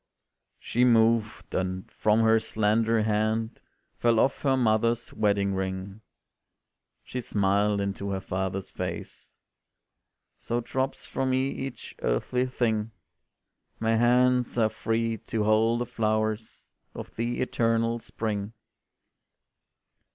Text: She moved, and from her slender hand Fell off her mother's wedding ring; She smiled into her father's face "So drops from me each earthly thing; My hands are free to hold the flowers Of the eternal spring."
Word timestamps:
She 0.57 0.83
moved, 0.83 1.53
and 1.53 1.91
from 1.91 2.21
her 2.21 2.39
slender 2.39 3.03
hand 3.03 3.59
Fell 3.99 4.19
off 4.19 4.41
her 4.41 4.57
mother's 4.57 5.13
wedding 5.13 5.53
ring; 5.53 6.01
She 7.03 7.21
smiled 7.21 7.79
into 7.79 8.09
her 8.09 8.19
father's 8.19 8.71
face 8.71 9.37
"So 10.39 10.59
drops 10.59 11.05
from 11.05 11.29
me 11.29 11.51
each 11.51 11.93
earthly 12.01 12.47
thing; 12.47 12.89
My 13.79 13.95
hands 13.95 14.57
are 14.57 14.69
free 14.69 15.17
to 15.17 15.43
hold 15.43 15.81
the 15.81 15.85
flowers 15.85 16.71
Of 16.95 17.15
the 17.15 17.39
eternal 17.39 17.99
spring." 17.99 18.53